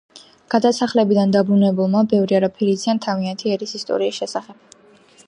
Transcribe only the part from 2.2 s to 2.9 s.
არაფერი